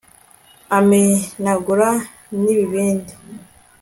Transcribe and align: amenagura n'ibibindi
amenagura 0.77 1.89
n'ibibindi 2.41 3.13